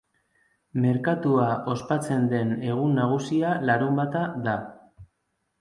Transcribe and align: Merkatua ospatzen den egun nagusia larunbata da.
Merkatua 0.85 1.49
ospatzen 1.75 2.25
den 2.33 2.55
egun 2.71 2.97
nagusia 3.01 3.55
larunbata 3.71 4.25
da. 4.49 4.57